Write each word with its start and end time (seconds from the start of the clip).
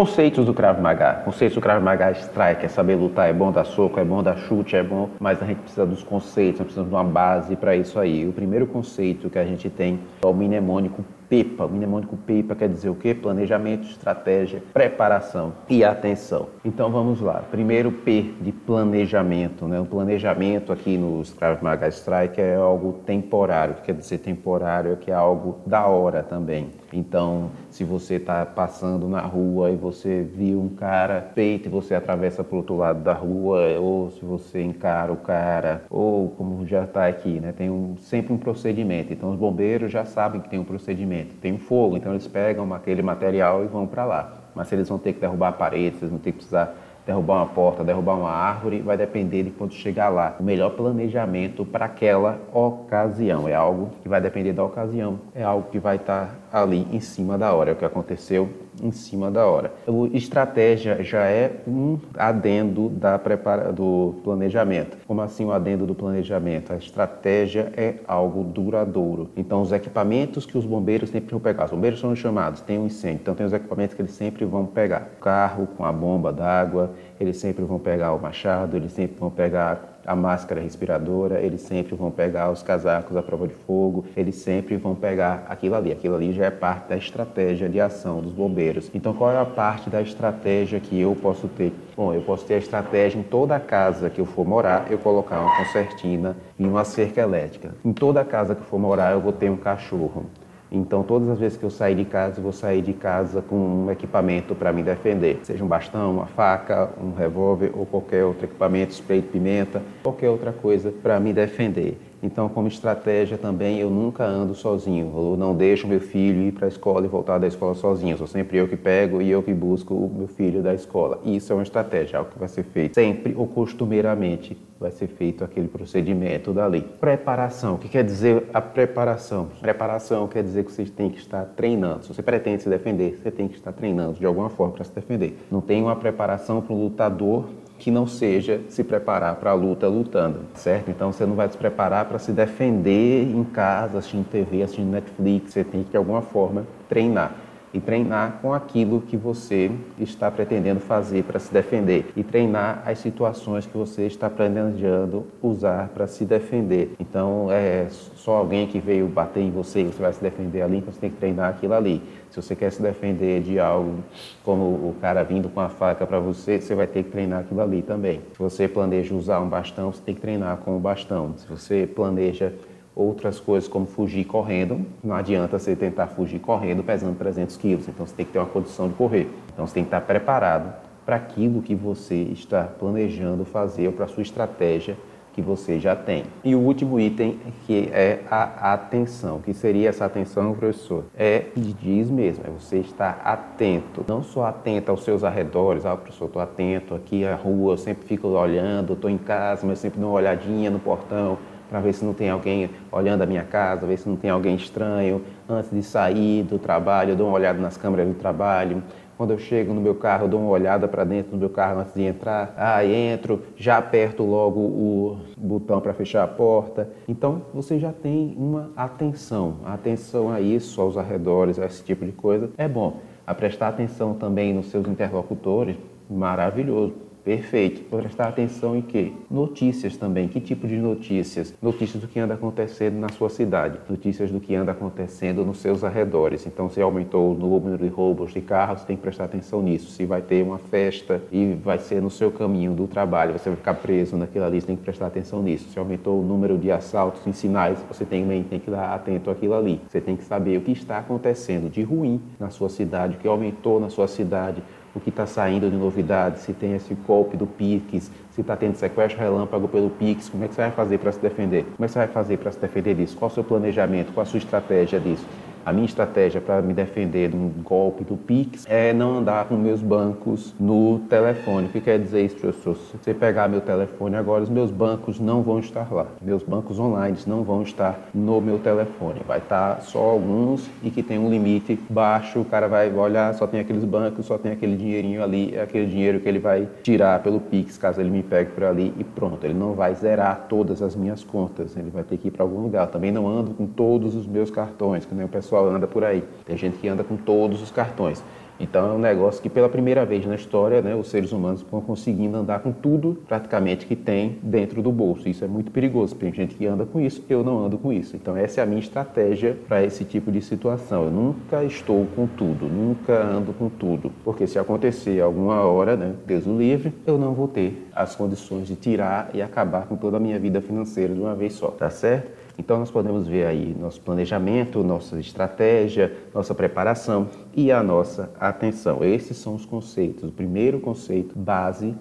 Conceitos 0.00 0.46
do 0.46 0.54
Krav 0.54 0.80
Maga. 0.80 1.20
Conceitos 1.26 1.56
do 1.56 1.60
Krav 1.60 1.84
Maga 1.84 2.10
strike, 2.12 2.64
é 2.64 2.68
saber 2.68 2.94
lutar, 2.94 3.28
é 3.28 3.34
bom 3.34 3.52
dar 3.52 3.66
soco, 3.66 4.00
é 4.00 4.02
bom 4.02 4.22
dar 4.22 4.34
chute, 4.34 4.74
é 4.74 4.82
bom, 4.82 5.10
mas 5.20 5.42
a 5.42 5.44
gente 5.44 5.58
precisa 5.58 5.84
dos 5.84 6.02
conceitos, 6.02 6.58
nós 6.60 6.64
precisamos 6.68 6.88
de 6.88 6.94
uma 6.94 7.04
base 7.04 7.54
para 7.54 7.76
isso 7.76 7.98
aí. 7.98 8.26
O 8.26 8.32
primeiro 8.32 8.66
conceito 8.66 9.28
que 9.28 9.38
a 9.38 9.44
gente 9.44 9.68
tem 9.68 10.00
é 10.22 10.26
o 10.26 10.32
mnemônico 10.32 11.04
PEPA. 11.30 11.64
O 11.64 11.70
mnemônico 11.70 12.16
PEPA 12.16 12.56
quer 12.56 12.68
dizer 12.68 12.90
o 12.90 12.94
quê? 12.96 13.14
Planejamento, 13.14 13.88
estratégia, 13.88 14.60
preparação 14.72 15.52
e 15.68 15.84
atenção. 15.84 16.48
Então 16.64 16.90
vamos 16.90 17.20
lá. 17.20 17.44
Primeiro 17.50 17.92
P 17.92 18.34
de 18.40 18.50
planejamento. 18.50 19.66
Né? 19.66 19.78
O 19.80 19.86
planejamento 19.86 20.72
aqui 20.72 20.98
no 20.98 21.22
Krav 21.38 21.62
Maga 21.62 21.88
Strike 21.88 22.40
é 22.40 22.56
algo 22.56 22.94
temporário. 23.06 23.74
Que 23.74 23.82
quer 23.82 23.94
dizer 23.94 24.18
temporário 24.18 24.92
é 24.92 24.96
que 24.96 25.12
é 25.12 25.14
algo 25.14 25.60
da 25.64 25.86
hora 25.86 26.24
também. 26.24 26.68
Então, 26.92 27.50
se 27.70 27.84
você 27.84 28.14
está 28.14 28.44
passando 28.44 29.08
na 29.08 29.20
rua 29.20 29.70
e 29.70 29.76
você 29.76 30.22
viu 30.22 30.60
um 30.60 30.70
cara 30.70 31.30
feito 31.34 31.66
e 31.66 31.68
você 31.68 31.94
atravessa 31.94 32.42
para 32.42 32.54
o 32.54 32.58
outro 32.58 32.76
lado 32.76 33.00
da 33.02 33.12
rua, 33.12 33.78
ou 33.78 34.10
se 34.10 34.24
você 34.24 34.60
encara 34.60 35.12
o 35.12 35.16
cara, 35.16 35.84
ou 35.88 36.30
como 36.30 36.66
já 36.66 36.84
está 36.84 37.06
aqui, 37.06 37.38
né? 37.40 37.52
tem 37.52 37.70
um, 37.70 37.96
sempre 37.98 38.32
um 38.32 38.38
procedimento. 38.38 39.12
Então, 39.12 39.30
os 39.30 39.36
bombeiros 39.36 39.92
já 39.92 40.04
sabem 40.04 40.40
que 40.40 40.48
tem 40.48 40.58
um 40.58 40.64
procedimento. 40.64 41.19
Tem 41.40 41.52
um 41.52 41.58
fogo, 41.58 41.96
então 41.96 42.12
eles 42.12 42.26
pegam 42.26 42.72
aquele 42.74 43.02
material 43.02 43.64
e 43.64 43.66
vão 43.66 43.86
para 43.86 44.04
lá. 44.04 44.32
Mas 44.54 44.70
eles 44.72 44.88
vão 44.88 44.98
ter 44.98 45.12
que 45.12 45.20
derrubar 45.20 45.52
paredes, 45.52 46.00
eles 46.00 46.10
vão 46.10 46.18
ter 46.18 46.32
que 46.32 46.38
precisar 46.38 46.74
derrubar 47.10 47.38
uma 47.38 47.46
porta, 47.46 47.82
derrubar 47.82 48.14
uma 48.16 48.30
árvore, 48.30 48.80
vai 48.80 48.96
depender 48.96 49.42
de 49.42 49.50
quando 49.50 49.72
chegar 49.72 50.08
lá. 50.08 50.36
O 50.38 50.44
melhor 50.44 50.70
planejamento 50.70 51.64
para 51.64 51.86
aquela 51.86 52.40
ocasião 52.52 53.48
é 53.48 53.54
algo 53.54 53.90
que 54.02 54.08
vai 54.08 54.20
depender 54.20 54.52
da 54.52 54.64
ocasião, 54.64 55.18
é 55.34 55.42
algo 55.42 55.68
que 55.70 55.78
vai 55.78 55.96
estar 55.96 56.38
tá 56.50 56.62
ali 56.62 56.86
em 56.92 57.00
cima 57.00 57.36
da 57.36 57.52
hora, 57.52 57.70
é 57.70 57.72
o 57.72 57.76
que 57.76 57.84
aconteceu 57.84 58.48
em 58.82 58.92
cima 58.92 59.30
da 59.30 59.46
hora. 59.46 59.72
O 59.86 60.06
estratégia 60.06 61.02
já 61.02 61.24
é 61.24 61.56
um 61.66 61.98
adendo 62.16 62.88
da 62.88 63.18
prepara 63.18 63.72
do 63.72 64.14
planejamento. 64.24 64.96
Como 65.06 65.20
assim 65.20 65.44
o 65.44 65.52
adendo 65.52 65.86
do 65.86 65.94
planejamento? 65.94 66.72
A 66.72 66.76
estratégia 66.76 67.72
é 67.76 67.96
algo 68.06 68.44
duradouro. 68.44 69.30
Então 69.36 69.60
os 69.60 69.72
equipamentos 69.72 70.46
que 70.46 70.56
os 70.56 70.64
bombeiros 70.64 71.10
sempre 71.10 71.30
vão 71.30 71.40
pegar, 71.40 71.64
os 71.64 71.70
bombeiros 71.70 72.00
são 72.00 72.14
chamados, 72.14 72.60
tem 72.60 72.78
um 72.78 72.86
incêndio, 72.86 73.20
então 73.22 73.34
tem 73.34 73.46
os 73.46 73.52
equipamentos 73.52 73.94
que 73.94 74.02
eles 74.02 74.12
sempre 74.12 74.44
vão 74.44 74.64
pegar. 74.64 75.08
O 75.18 75.20
carro 75.20 75.68
com 75.76 75.84
a 75.84 75.92
bomba 75.92 76.32
d'água, 76.32 76.90
eles 77.20 77.36
sempre 77.36 77.64
vão 77.64 77.78
pegar 77.78 78.12
o 78.12 78.20
machado, 78.20 78.76
eles 78.76 78.92
sempre 78.92 79.16
vão 79.18 79.30
pegar 79.30 80.00
a 80.06 80.16
máscara 80.16 80.60
respiradora, 80.60 81.40
eles 81.40 81.60
sempre 81.60 81.94
vão 81.94 82.10
pegar 82.10 82.50
os 82.50 82.62
casacos 82.62 83.16
à 83.16 83.22
prova 83.22 83.46
de 83.46 83.54
fogo, 83.54 84.04
eles 84.16 84.36
sempre 84.36 84.76
vão 84.76 84.94
pegar 84.94 85.44
aquilo 85.48 85.74
ali. 85.74 85.92
Aquilo 85.92 86.14
ali 86.14 86.32
já 86.32 86.46
é 86.46 86.50
parte 86.50 86.88
da 86.88 86.96
estratégia 86.96 87.68
de 87.68 87.80
ação 87.80 88.20
dos 88.20 88.32
bombeiros. 88.32 88.90
Então, 88.94 89.12
qual 89.12 89.30
é 89.30 89.38
a 89.38 89.44
parte 89.44 89.90
da 89.90 90.00
estratégia 90.00 90.80
que 90.80 90.98
eu 90.98 91.14
posso 91.14 91.48
ter? 91.48 91.72
Bom, 91.96 92.14
eu 92.14 92.22
posso 92.22 92.44
ter 92.46 92.54
a 92.54 92.58
estratégia 92.58 93.18
em 93.18 93.22
toda 93.22 93.60
casa 93.60 94.08
que 94.08 94.20
eu 94.20 94.26
for 94.26 94.46
morar, 94.46 94.90
eu 94.90 94.98
colocar 94.98 95.40
uma 95.40 95.56
concertina 95.56 96.36
e 96.58 96.64
uma 96.64 96.84
cerca 96.84 97.20
elétrica. 97.20 97.74
Em 97.84 97.92
toda 97.92 98.24
casa 98.24 98.54
que 98.54 98.62
eu 98.62 98.66
for 98.66 98.78
morar, 98.78 99.12
eu 99.12 99.20
vou 99.20 99.32
ter 99.32 99.50
um 99.50 99.56
cachorro. 99.56 100.26
Então, 100.72 101.02
todas 101.02 101.28
as 101.28 101.38
vezes 101.38 101.58
que 101.58 101.64
eu 101.64 101.70
sair 101.70 101.96
de 101.96 102.04
casa, 102.04 102.40
vou 102.40 102.52
sair 102.52 102.80
de 102.80 102.92
casa 102.92 103.42
com 103.42 103.56
um 103.56 103.90
equipamento 103.90 104.54
para 104.54 104.72
me 104.72 104.82
defender, 104.82 105.40
seja 105.42 105.64
um 105.64 105.66
bastão, 105.66 106.12
uma 106.12 106.26
faca, 106.26 106.90
um 107.02 107.12
revólver 107.12 107.72
ou 107.74 107.84
qualquer 107.84 108.24
outro 108.24 108.44
equipamento, 108.44 108.92
spray 108.92 109.20
de 109.20 109.26
pimenta, 109.26 109.82
qualquer 110.02 110.30
outra 110.30 110.52
coisa 110.52 110.92
para 110.92 111.18
me 111.18 111.32
defender. 111.32 111.98
Então, 112.22 112.48
como 112.48 112.68
estratégia 112.68 113.38
também, 113.38 113.78
eu 113.78 113.88
nunca 113.88 114.24
ando 114.24 114.54
sozinho. 114.54 115.12
Eu 115.14 115.36
não 115.36 115.54
deixo 115.54 115.88
meu 115.88 116.00
filho 116.00 116.42
ir 116.42 116.52
para 116.52 116.66
a 116.66 116.68
escola 116.68 117.06
e 117.06 117.08
voltar 117.08 117.38
da 117.38 117.46
escola 117.46 117.74
sozinho. 117.74 118.16
Sou 118.18 118.26
sempre 118.26 118.58
eu 118.58 118.68
que 118.68 118.76
pego 118.76 119.22
e 119.22 119.30
eu 119.30 119.42
que 119.42 119.54
busco 119.54 119.94
o 119.94 120.08
meu 120.08 120.28
filho 120.28 120.62
da 120.62 120.74
escola. 120.74 121.20
Isso 121.24 121.52
é 121.52 121.56
uma 121.56 121.62
estratégia, 121.62 122.18
algo 122.18 122.30
que 122.30 122.38
vai 122.38 122.48
ser 122.48 122.64
feito 122.64 122.94
sempre 122.94 123.34
ou 123.36 123.46
costumeiramente 123.46 124.56
vai 124.80 124.90
ser 124.90 125.08
feito 125.08 125.44
aquele 125.44 125.68
procedimento 125.68 126.54
dali. 126.54 126.80
Preparação. 126.80 127.74
O 127.74 127.78
que 127.78 127.86
quer 127.86 128.02
dizer 128.02 128.46
a 128.52 128.62
preparação? 128.62 129.48
Preparação 129.60 130.26
quer 130.26 130.42
dizer 130.42 130.64
que 130.64 130.72
você 130.72 130.86
tem 130.86 131.10
que 131.10 131.18
estar 131.18 131.44
treinando. 131.54 132.04
Se 132.04 132.14
você 132.14 132.22
pretende 132.22 132.62
se 132.62 132.68
defender, 132.68 133.20
você 133.22 133.30
tem 133.30 133.46
que 133.46 133.56
estar 133.56 133.72
treinando 133.72 134.18
de 134.18 134.24
alguma 134.24 134.48
forma 134.48 134.72
para 134.72 134.84
se 134.84 134.94
defender. 134.94 135.38
Não 135.50 135.60
tem 135.60 135.82
uma 135.82 135.94
preparação 135.94 136.62
para 136.62 136.72
o 136.72 136.82
lutador 136.84 137.44
que 137.80 137.90
não 137.90 138.06
seja 138.06 138.60
se 138.68 138.84
preparar 138.84 139.36
para 139.36 139.50
a 139.50 139.54
luta 139.54 139.88
lutando, 139.88 140.40
certo? 140.54 140.90
Então 140.90 141.10
você 141.10 141.24
não 141.24 141.34
vai 141.34 141.48
se 141.48 141.56
preparar 141.56 142.04
para 142.04 142.18
se 142.18 142.30
defender 142.30 143.24
em 143.24 143.42
casa, 143.42 143.98
assistindo 143.98 144.28
TV, 144.28 144.62
assistindo 144.62 144.90
Netflix, 144.90 145.52
você 145.52 145.64
tem 145.64 145.82
que 145.82 145.90
de 145.90 145.96
alguma 145.96 146.20
forma 146.20 146.66
treinar 146.88 147.34
e 147.72 147.80
treinar 147.80 148.38
com 148.42 148.52
aquilo 148.52 149.00
que 149.00 149.16
você 149.16 149.70
está 149.98 150.30
pretendendo 150.30 150.80
fazer 150.80 151.24
para 151.24 151.38
se 151.38 151.52
defender 151.52 152.10
e 152.16 152.22
treinar 152.22 152.82
as 152.84 152.98
situações 152.98 153.66
que 153.66 153.76
você 153.76 154.06
está 154.06 154.28
planejando 154.28 155.26
usar 155.42 155.88
para 155.88 156.06
se 156.06 156.24
defender. 156.24 156.94
Então, 156.98 157.50
é 157.50 157.86
só 157.90 158.36
alguém 158.36 158.66
que 158.66 158.78
veio 158.78 159.06
bater 159.06 159.42
em 159.42 159.50
você 159.50 159.80
e 159.80 159.84
você 159.84 160.02
vai 160.02 160.12
se 160.12 160.22
defender 160.22 160.62
ali, 160.62 160.78
então 160.78 160.92
você 160.92 161.00
tem 161.00 161.10
que 161.10 161.16
treinar 161.16 161.50
aquilo 161.50 161.74
ali. 161.74 162.02
Se 162.30 162.40
você 162.40 162.54
quer 162.54 162.70
se 162.70 162.80
defender 162.80 163.42
de 163.42 163.58
algo 163.58 163.98
como 164.44 164.64
o 164.64 164.94
cara 165.00 165.22
vindo 165.22 165.48
com 165.48 165.60
a 165.60 165.68
faca 165.68 166.06
para 166.06 166.20
você, 166.20 166.60
você 166.60 166.74
vai 166.74 166.86
ter 166.86 167.02
que 167.02 167.10
treinar 167.10 167.40
aquilo 167.40 167.60
ali 167.60 167.82
também. 167.82 168.20
Se 168.32 168.38
você 168.38 168.68
planeja 168.68 169.14
usar 169.14 169.40
um 169.40 169.48
bastão, 169.48 169.92
você 169.92 170.00
tem 170.02 170.14
que 170.14 170.20
treinar 170.20 170.56
com 170.58 170.76
o 170.76 170.80
bastão. 170.80 171.34
Se 171.36 171.46
você 171.48 171.86
planeja 171.86 172.52
outras 172.94 173.38
coisas 173.38 173.68
como 173.68 173.86
fugir 173.86 174.24
correndo. 174.24 174.84
Não 175.02 175.14
adianta 175.14 175.58
você 175.58 175.76
tentar 175.76 176.08
fugir 176.08 176.38
correndo 176.38 176.82
pesando 176.82 177.16
300 177.16 177.56
quilos. 177.56 177.88
Então 177.88 178.06
você 178.06 178.14
tem 178.14 178.26
que 178.26 178.32
ter 178.32 178.38
uma 178.38 178.46
condição 178.46 178.88
de 178.88 178.94
correr. 178.94 179.28
Então 179.52 179.66
você 179.66 179.74
tem 179.74 179.84
que 179.84 179.88
estar 179.88 180.00
preparado 180.00 180.72
para 181.04 181.16
aquilo 181.16 181.62
que 181.62 181.74
você 181.74 182.14
está 182.14 182.64
planejando 182.64 183.44
fazer 183.44 183.86
ou 183.86 183.92
para 183.92 184.04
a 184.04 184.08
sua 184.08 184.22
estratégia 184.22 184.96
que 185.32 185.40
você 185.40 185.78
já 185.78 185.94
tem. 185.94 186.24
E 186.42 186.54
o 186.54 186.58
último 186.58 186.98
item 186.98 187.38
que 187.66 187.88
é 187.92 188.20
a 188.30 188.72
atenção. 188.72 189.36
O 189.36 189.40
que 189.40 189.54
seria 189.54 189.88
essa 189.88 190.04
atenção, 190.04 190.54
professor? 190.54 191.04
É 191.16 191.46
diz 191.56 192.10
mesmo, 192.10 192.44
é 192.46 192.50
você 192.50 192.78
estar 192.78 193.20
atento. 193.24 194.04
Não 194.08 194.22
só 194.22 194.46
atento 194.46 194.90
aos 194.90 195.04
seus 195.04 195.22
arredores, 195.22 195.86
ah, 195.86 195.96
professor, 195.96 196.26
estou 196.26 196.42
atento 196.42 196.94
aqui 196.94 197.24
à 197.24 197.36
rua, 197.36 197.74
eu 197.74 197.78
sempre 197.78 198.06
fico 198.06 198.28
olhando, 198.28 198.94
estou 198.94 199.08
em 199.08 199.18
casa, 199.18 199.66
mas 199.66 199.78
sempre 199.78 200.00
dou 200.00 200.10
uma 200.10 200.16
olhadinha 200.16 200.70
no 200.70 200.78
portão 200.78 201.38
para 201.70 201.78
ver 201.78 201.94
se 201.94 202.04
não 202.04 202.12
tem 202.12 202.28
alguém 202.28 202.68
olhando 202.90 203.22
a 203.22 203.26
minha 203.26 203.44
casa, 203.44 203.86
ver 203.86 203.96
se 203.96 204.08
não 204.08 204.16
tem 204.16 204.28
alguém 204.28 204.56
estranho. 204.56 205.22
Antes 205.48 205.70
de 205.70 205.82
sair 205.84 206.42
do 206.42 206.58
trabalho, 206.58 207.10
eu 207.12 207.16
dou 207.16 207.28
uma 207.28 207.36
olhada 207.36 207.60
nas 207.60 207.76
câmeras 207.76 208.08
do 208.08 208.14
trabalho. 208.14 208.82
Quando 209.16 209.30
eu 209.30 209.38
chego 209.38 209.72
no 209.72 209.80
meu 209.80 209.94
carro, 209.94 210.24
eu 210.24 210.28
dou 210.28 210.40
uma 210.40 210.50
olhada 210.50 210.88
para 210.88 211.04
dentro 211.04 211.30
do 211.32 211.36
meu 211.36 211.50
carro 211.50 211.80
antes 211.80 211.94
de 211.94 212.02
entrar. 212.02 212.52
Ah, 212.56 212.84
entro, 212.84 213.42
já 213.54 213.78
aperto 213.78 214.24
logo 214.24 214.58
o 214.58 215.18
botão 215.36 215.80
para 215.80 215.92
fechar 215.94 216.24
a 216.24 216.26
porta. 216.26 216.88
Então, 217.06 217.42
você 217.54 217.78
já 217.78 217.92
tem 217.92 218.34
uma 218.36 218.70
atenção. 218.74 219.58
atenção 219.64 220.32
a 220.32 220.40
isso, 220.40 220.80
aos 220.80 220.96
arredores, 220.96 221.58
a 221.58 221.66
esse 221.66 221.84
tipo 221.84 222.04
de 222.04 222.12
coisa, 222.12 222.50
é 222.58 222.66
bom. 222.66 222.96
A 223.26 223.34
prestar 223.34 223.68
atenção 223.68 224.14
também 224.14 224.52
nos 224.52 224.70
seus 224.70 224.88
interlocutores, 224.88 225.76
maravilhoso 226.08 227.09
Perfeito. 227.24 227.82
Prestar 227.82 228.28
atenção 228.28 228.76
em 228.76 228.82
quê? 228.82 229.12
Notícias 229.30 229.96
também. 229.96 230.28
Que 230.28 230.40
tipo 230.40 230.66
de 230.66 230.76
notícias? 230.76 231.54
Notícias 231.60 232.00
do 232.00 232.08
que 232.08 232.18
anda 232.18 232.34
acontecendo 232.34 232.98
na 232.98 233.08
sua 233.10 233.28
cidade. 233.28 233.78
Notícias 233.88 234.30
do 234.30 234.40
que 234.40 234.54
anda 234.54 234.72
acontecendo 234.72 235.44
nos 235.44 235.58
seus 235.58 235.84
arredores. 235.84 236.46
Então, 236.46 236.70
se 236.70 236.80
aumentou 236.80 237.32
o 237.32 237.34
número 237.34 237.78
de 237.78 237.88
roubos 237.88 238.32
de 238.32 238.40
carros, 238.40 238.84
tem 238.84 238.96
que 238.96 239.02
prestar 239.02 239.24
atenção 239.24 239.62
nisso. 239.62 239.90
Se 239.90 240.04
vai 240.04 240.22
ter 240.22 240.42
uma 240.42 240.58
festa 240.58 241.20
e 241.30 241.54
vai 241.62 241.78
ser 241.78 242.00
no 242.00 242.10
seu 242.10 242.30
caminho 242.30 242.72
do 242.72 242.86
trabalho, 242.86 243.32
você 243.32 243.50
vai 243.50 243.56
ficar 243.56 243.74
preso 243.74 244.16
naquela 244.16 244.48
lista, 244.48 244.68
tem 244.68 244.76
que 244.76 244.82
prestar 244.82 245.06
atenção 245.06 245.42
nisso. 245.42 245.68
Se 245.70 245.78
aumentou 245.78 246.20
o 246.20 246.24
número 246.24 246.56
de 246.56 246.70
assaltos 246.70 247.26
em 247.26 247.32
sinais, 247.32 247.78
você 247.88 248.04
também 248.04 248.42
tem 248.42 248.58
que 248.58 248.70
estar 248.70 248.94
atento 248.94 249.30
àquilo 249.30 249.54
ali. 249.54 249.80
Você 249.88 250.00
tem 250.00 250.16
que 250.16 250.24
saber 250.24 250.58
o 250.58 250.60
que 250.62 250.72
está 250.72 250.98
acontecendo 250.98 251.70
de 251.70 251.82
ruim 251.82 252.20
na 252.38 252.50
sua 252.50 252.68
cidade, 252.68 253.16
o 253.16 253.18
que 253.18 253.28
aumentou 253.28 253.78
na 253.78 253.90
sua 253.90 254.08
cidade, 254.08 254.62
o 254.94 255.00
que 255.00 255.10
está 255.10 255.26
saindo 255.26 255.70
de 255.70 255.76
novidades, 255.76 256.42
se 256.42 256.52
tem 256.52 256.74
esse 256.74 256.94
golpe 256.94 257.36
do 257.36 257.46
Pix, 257.46 258.10
se 258.32 258.40
está 258.40 258.56
tendo 258.56 258.74
sequestro 258.74 259.20
relâmpago 259.20 259.68
pelo 259.68 259.90
Pix, 259.90 260.28
como 260.28 260.44
é 260.44 260.48
que 260.48 260.54
você 260.54 260.62
vai 260.62 260.70
fazer 260.70 260.98
para 260.98 261.12
se 261.12 261.20
defender? 261.20 261.64
Como 261.76 261.84
é 261.84 261.86
que 261.86 261.92
você 261.92 261.98
vai 261.98 262.08
fazer 262.08 262.38
para 262.38 262.50
se 262.50 262.58
defender 262.58 262.94
disso? 262.94 263.16
Qual 263.16 263.30
o 263.30 263.34
seu 263.34 263.44
planejamento? 263.44 264.12
Qual 264.12 264.22
a 264.22 264.26
sua 264.26 264.38
estratégia 264.38 264.98
disso? 264.98 265.26
A 265.64 265.74
minha 265.74 265.84
estratégia 265.84 266.40
para 266.40 266.62
me 266.62 266.72
defender 266.72 267.28
de 267.28 267.36
um 267.36 267.50
golpe 267.62 268.02
do 268.02 268.16
Pix 268.16 268.64
é 268.66 268.94
não 268.94 269.18
andar 269.18 269.44
com 269.44 269.56
meus 269.56 269.82
bancos 269.82 270.54
no 270.58 271.00
telefone. 271.00 271.66
O 271.66 271.68
que 271.68 271.82
quer 271.82 271.98
dizer 271.98 272.24
isso, 272.24 272.36
professor? 272.36 272.76
Se 272.76 272.96
você 272.96 273.12
pegar 273.12 273.46
meu 273.46 273.60
telefone 273.60 274.16
agora, 274.16 274.42
os 274.42 274.48
meus 274.48 274.70
bancos 274.70 275.20
não 275.20 275.42
vão 275.42 275.58
estar 275.58 275.92
lá. 275.92 276.06
Meus 276.22 276.42
bancos 276.42 276.78
online 276.78 277.18
não 277.26 277.42
vão 277.42 277.62
estar 277.62 278.08
no 278.14 278.40
meu 278.40 278.58
telefone. 278.58 279.20
Vai 279.28 279.36
estar 279.36 279.82
só 279.82 279.98
alguns 279.98 280.66
e 280.82 280.90
que 280.90 281.02
tem 281.02 281.18
um 281.18 281.28
limite 281.28 281.78
baixo. 281.90 282.40
O 282.40 282.44
cara 282.44 282.66
vai 282.66 282.90
olhar, 282.90 283.34
só 283.34 283.46
tem 283.46 283.60
aqueles 283.60 283.84
bancos, 283.84 284.24
só 284.24 284.38
tem 284.38 284.52
aquele 284.52 284.76
dinheirinho 284.76 285.22
ali, 285.22 285.54
é 285.54 285.60
aquele 285.60 285.86
dinheiro 285.86 286.20
que 286.20 286.28
ele 286.28 286.38
vai 286.38 286.66
tirar 286.82 287.22
pelo 287.22 287.38
Pix, 287.38 287.76
caso 287.76 288.00
ele 288.00 288.10
me 288.10 288.22
pegue 288.22 288.52
por 288.52 288.64
ali 288.64 288.94
e 288.98 289.04
pronto. 289.04 289.44
Ele 289.44 289.54
não 289.54 289.74
vai 289.74 289.94
zerar 289.94 290.46
todas 290.48 290.80
as 290.80 290.96
minhas 290.96 291.22
contas. 291.22 291.76
Ele 291.76 291.90
vai 291.90 292.02
ter 292.02 292.16
que 292.16 292.28
ir 292.28 292.30
para 292.30 292.44
algum 292.44 292.62
lugar. 292.62 292.86
Também 292.86 293.12
não 293.12 293.28
ando 293.28 293.50
com 293.52 293.66
todos 293.66 294.14
os 294.14 294.26
meus 294.26 294.50
cartões, 294.50 295.04
que 295.04 295.14
nem 295.14 295.26
o 295.26 295.28
pessoal 295.28 295.49
pessoal 295.50 295.68
anda 295.68 295.86
por 295.86 296.04
aí. 296.04 296.22
Tem 296.46 296.56
gente 296.56 296.78
que 296.78 296.86
anda 296.86 297.02
com 297.02 297.16
todos 297.16 297.60
os 297.60 297.72
cartões. 297.72 298.22
Então 298.60 298.90
é 298.90 298.92
um 298.92 298.98
negócio 298.98 299.42
que 299.42 299.48
pela 299.48 299.70
primeira 299.70 300.04
vez 300.04 300.26
na 300.26 300.34
história, 300.34 300.82
né, 300.82 300.94
os 300.94 301.08
seres 301.08 301.32
humanos 301.32 301.62
estão 301.62 301.80
conseguindo 301.80 302.36
andar 302.36 302.60
com 302.60 302.70
tudo 302.70 303.18
praticamente 303.26 303.86
que 303.86 303.96
tem 303.96 304.38
dentro 304.42 304.82
do 304.82 304.92
bolso. 304.92 305.26
Isso 305.30 305.42
é 305.42 305.48
muito 305.48 305.72
perigoso. 305.72 306.14
Tem 306.14 306.32
gente 306.32 306.54
que 306.54 306.66
anda 306.66 306.84
com 306.84 307.00
isso, 307.00 307.24
eu 307.28 307.42
não 307.42 307.64
ando 307.64 307.78
com 307.78 307.90
isso. 307.90 308.14
Então 308.16 308.36
essa 308.36 308.60
é 308.60 308.62
a 308.62 308.66
minha 308.66 308.78
estratégia 308.78 309.56
para 309.66 309.82
esse 309.82 310.04
tipo 310.04 310.30
de 310.30 310.42
situação. 310.42 311.04
Eu 311.04 311.10
nunca 311.10 311.64
estou 311.64 312.06
com 312.14 312.26
tudo, 312.26 312.66
nunca 312.66 313.14
ando 313.14 313.54
com 313.54 313.70
tudo, 313.70 314.12
porque 314.22 314.46
se 314.46 314.58
acontecer 314.58 315.22
alguma 315.22 315.62
hora, 315.62 315.96
né, 315.96 316.14
Deus 316.26 316.46
o 316.46 316.56
livre, 316.56 316.92
eu 317.06 317.16
não 317.16 317.32
vou 317.32 317.48
ter 317.48 317.88
as 317.94 318.14
condições 318.14 318.68
de 318.68 318.76
tirar 318.76 319.30
e 319.32 319.40
acabar 319.40 319.86
com 319.86 319.96
toda 319.96 320.18
a 320.18 320.20
minha 320.20 320.38
vida 320.38 320.60
financeira 320.60 321.14
de 321.14 321.20
uma 321.20 321.34
vez 321.34 321.54
só, 321.54 321.68
tá 321.68 321.88
certo? 321.88 322.38
Então 322.60 322.78
nós 322.78 322.90
podemos 322.90 323.26
ver 323.26 323.46
aí 323.46 323.74
nosso 323.80 324.02
planejamento, 324.02 324.84
nossa 324.84 325.18
estratégia, 325.18 326.14
nossa 326.34 326.54
preparação 326.54 327.26
e 327.56 327.72
a 327.72 327.82
nossa 327.82 328.30
atenção. 328.38 329.02
Esses 329.02 329.38
são 329.38 329.54
os 329.54 329.64
conceitos. 329.64 330.24
O 330.24 330.32
primeiro 330.32 330.78
conceito 330.78 331.38
base 331.38 331.94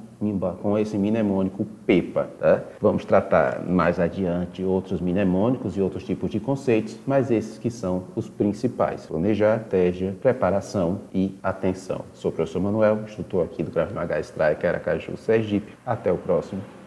com 0.62 0.78
esse 0.78 0.98
mnemônico 0.98 1.66
PEPA. 1.86 2.30
Tá? 2.38 2.64
Vamos 2.82 3.06
tratar 3.06 3.66
mais 3.66 4.02
adiante 4.02 4.62
outros 4.62 5.00
mnemônicos 5.00 5.78
e 5.78 5.82
outros 5.82 6.04
tipos 6.04 6.30
de 6.30 6.42
conceitos, 6.42 7.00
mas 7.08 7.32
esses 7.32 7.58
que 7.58 7.72
são 7.72 8.04
os 8.14 8.28
principais: 8.28 9.06
planejar, 9.06 9.56
estratégia, 9.56 10.18
preparação 10.22 11.00
e 11.14 11.38
atenção. 11.42 12.02
Sou 12.14 12.32
o 12.32 12.34
professor 12.34 12.60
Manuel, 12.60 13.00
instrutor 13.06 13.46
aqui 13.46 13.64
do 13.64 13.72
Krav 13.72 13.94
Maga 13.94 14.20
Striker 14.20 14.70
Aracaju 14.70 15.16
Sergipe. 15.16 15.72
Até 15.86 16.12
o 16.12 16.18
próximo 16.18 16.62